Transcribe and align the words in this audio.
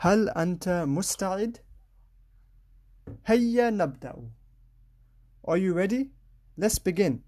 هل 0.00 0.28
أنت 0.28 0.68
مستعد؟ 0.68 1.58
هيا 3.26 3.70
نبدأ. 3.70 4.30
Are 5.48 5.56
you 5.56 5.72
ready? 5.72 6.10
Let's 6.58 6.78
begin. 6.78 7.22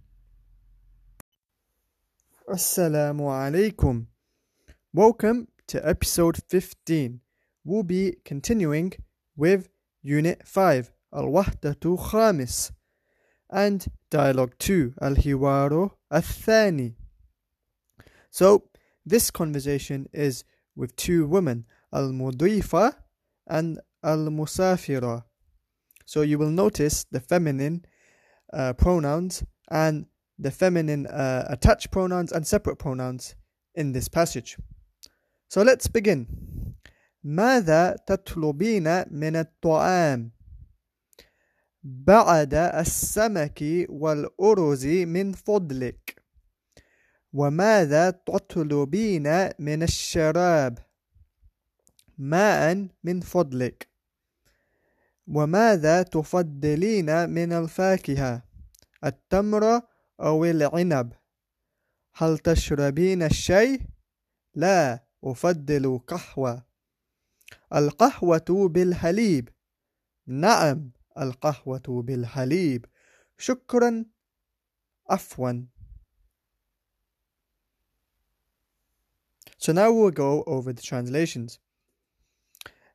Assalamu 2.48 3.30
alaikum. 3.30 4.06
Welcome 4.92 5.48
to 5.68 5.86
episode 5.86 6.38
15. 6.48 7.20
We'll 7.64 7.82
be 7.82 8.16
continuing 8.24 8.94
with 9.36 9.68
Unit 10.02 10.46
5, 10.46 10.90
Al-Wahdatu 11.12 11.98
Khamis, 11.98 12.72
and 13.50 13.86
Dialogue 14.10 14.54
2, 14.58 14.94
Al-Hiwaru 15.00 15.90
Al-Thani. 16.10 16.94
So, 18.30 18.64
this 19.04 19.30
conversation 19.30 20.08
is 20.12 20.44
with 20.74 20.96
two 20.96 21.26
women, 21.26 21.66
Al-Mudifa 21.92 22.94
and 23.46 23.80
Al-Musafira. 24.02 25.24
So 26.04 26.22
you 26.22 26.38
will 26.38 26.50
notice 26.50 27.04
the 27.10 27.20
feminine 27.20 27.84
uh, 28.52 28.72
pronouns 28.72 29.44
and 29.70 30.06
the 30.38 30.50
feminine 30.50 31.06
uh, 31.06 31.46
attached 31.48 31.90
pronouns 31.90 32.32
and 32.32 32.46
separate 32.46 32.78
pronouns 32.78 33.34
in 33.74 33.92
this 33.92 34.08
passage. 34.08 34.56
So 35.48 35.62
let's 35.62 35.88
begin. 35.88 36.26
ماذا 37.24 37.96
تطلبين 38.06 39.04
من 39.10 39.36
الطعام؟ 39.36 40.30
بعد 41.84 42.54
السمك 42.54 43.86
والأرز 43.88 44.86
من 44.86 45.32
فضلك 45.32 46.22
وماذا 47.32 48.10
تطلبين 48.10 49.50
من 49.58 49.82
الشراب؟ 49.82 50.78
ماء 52.23 52.87
من 53.03 53.21
فضلك. 53.21 53.89
وماذا 55.27 56.03
تفضلين 56.03 57.29
من 57.29 57.53
الفاكهة؟ 57.53 58.43
التمر 59.03 59.81
أو 60.19 60.45
العنب؟ 60.45 61.13
هل 62.13 62.37
تشربين 62.37 63.23
الشاي 63.23 63.79
لا 64.55 65.03
أفضل 65.23 65.99
قهوة. 66.07 66.65
القهوة 67.75 68.69
بالحليب 68.69 69.49
نعم 70.27 70.91
القهوة 71.17 71.83
بالحليب 71.87 72.85
شكرا. 73.37 74.05
عفوا. 75.09 75.65
So 79.57 79.71
now 79.71 79.91
we'll 79.91 80.11
go 80.11 80.43
over 80.45 80.73
the 80.73 80.81
translations. 80.81 81.59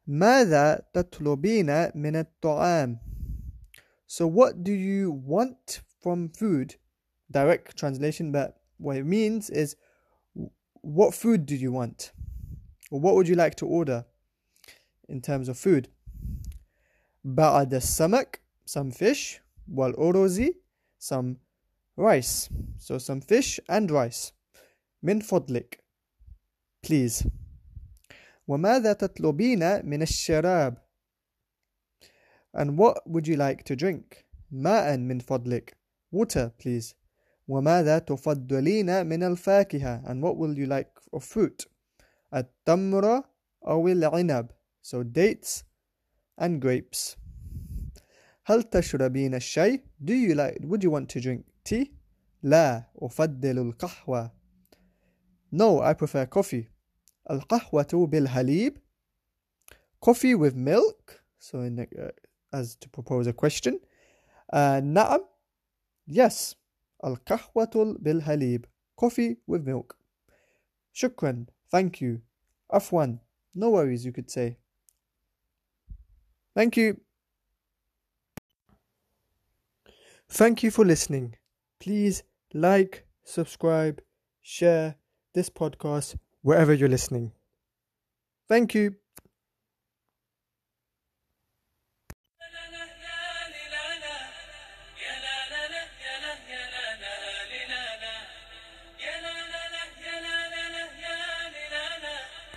ماذا 0.07 0.85
تطلبين 0.93 1.95
من 1.95 2.15
الطعام? 2.15 2.99
So 4.07 4.27
what 4.27 4.63
do 4.63 4.71
you 4.71 5.11
want 5.11 5.81
from 6.01 6.29
food? 6.29 6.75
Direct 7.31 7.77
translation, 7.77 8.31
but 8.31 8.61
what 8.77 8.97
it 8.97 9.05
means 9.05 9.49
is 9.49 9.75
what 10.81 11.13
food 11.13 11.45
do 11.45 11.55
you 11.55 11.71
want? 11.71 12.11
Or 12.91 12.99
what 12.99 13.15
would 13.15 13.27
you 13.27 13.35
like 13.35 13.55
to 13.55 13.65
order 13.65 14.05
in 15.07 15.21
terms 15.21 15.49
of 15.49 15.57
food? 15.57 15.87
بعد 17.25 17.73
السمك, 17.73 18.39
some 18.65 18.91
fish, 18.91 19.41
والأرز, 19.73 20.49
some 20.99 21.37
rice. 21.95 22.49
So 22.77 22.97
some 22.97 23.21
fish 23.21 23.59
and 23.69 23.89
rice. 23.89 24.33
من 25.03 25.21
فضلك, 25.21 25.79
please. 26.81 27.25
وماذا 28.48 28.92
تطلبين 28.92 29.86
من 29.86 30.02
الشراب 30.02 30.76
and 32.54 32.78
what 32.78 33.06
would 33.06 33.26
you 33.26 33.36
like 33.36 33.62
to 33.64 33.76
drink 33.76 34.24
ماء 34.50 34.96
من 34.96 35.18
فضلك 35.18 35.76
water 36.10 36.50
please 36.58 36.94
وماذا 37.48 37.98
تفضلين 37.98 39.06
من 39.06 39.22
الفاكهة 39.22 40.02
and 40.06 40.22
what 40.22 40.36
will 40.36 40.58
you 40.58 40.66
like 40.66 40.92
of 41.12 41.24
fruit 41.24 41.66
التمر 42.34 43.22
أو 43.66 43.88
العنب 43.88 44.50
so 44.82 45.02
dates 45.02 45.64
and 46.40 46.60
grapes 46.60 47.16
هل 48.44 48.62
تشربين 48.62 49.34
الشاي 49.34 49.82
do 50.04 50.14
you 50.14 50.34
like 50.34 50.58
would 50.64 50.82
you 50.82 50.90
want 50.90 51.08
to 51.08 51.20
drink 51.20 51.42
tea 51.64 51.92
لا 52.42 52.84
أفضل 52.96 53.58
القهوة 53.58 54.32
no 55.52 55.80
I 55.82 55.92
prefer 55.94 56.26
coffee 56.26 56.77
القهوة 57.29 58.07
بالحليب 58.07 58.77
coffee 60.05 60.35
with 60.35 60.55
milk 60.55 61.23
so 61.39 61.59
in, 61.61 61.79
uh, 61.79 62.11
as 62.51 62.75
to 62.75 62.89
propose 62.89 63.27
a 63.27 63.33
question 63.33 63.79
uh, 64.53 64.79
نعم 64.83 65.19
yes 66.07 66.55
القهوة 67.05 67.97
بالحليب 67.99 68.65
coffee 69.01 69.35
with 69.47 69.63
milk 69.65 69.95
شكرا 70.93 71.45
thank 71.69 72.01
you 72.01 72.19
عفوا 72.71 73.17
no 73.55 73.69
worries 73.69 74.05
you 74.05 74.11
could 74.11 74.29
say 74.29 74.57
thank 76.55 76.77
you 76.77 76.97
thank 80.29 80.63
you 80.63 80.71
for 80.71 80.85
listening 80.85 81.35
please 81.79 82.23
like 82.53 83.05
subscribe 83.23 84.01
share 84.41 84.95
this 85.33 85.49
podcast 85.49 86.15
wherever 86.42 86.72
you're 86.72 86.88
listening. 86.88 87.32
Thank 88.48 88.74
you. 88.74 88.96